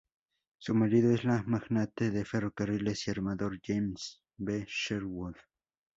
Su 0.57 0.73
marido 0.73 1.13
es 1.13 1.23
el 1.25 1.45
magnate 1.45 2.09
de 2.09 2.25
ferrocarriles 2.25 3.05
y 3.07 3.11
armador 3.11 3.59
James 3.63 4.19
B. 4.35 4.65
Sherwood. 4.67 5.35